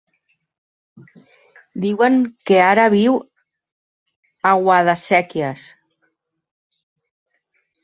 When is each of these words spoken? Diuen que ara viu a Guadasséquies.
Diuen 1.83 2.15
que 2.51 2.57
ara 2.69 2.87
viu 2.95 3.19
a 4.53 4.55
Guadasséquies. 4.63 5.69